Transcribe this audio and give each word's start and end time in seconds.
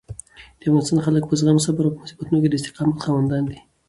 د 0.59 0.61
افغانستان 0.67 0.99
خلک 1.05 1.23
په 1.27 1.35
زغم، 1.39 1.57
صبر 1.65 1.83
او 1.85 1.93
په 1.93 1.99
مصیبتونو 2.03 2.41
کې 2.41 2.49
د 2.49 2.53
استقامت 2.59 2.97
خاوندان 3.05 3.43
دي. 3.51 3.59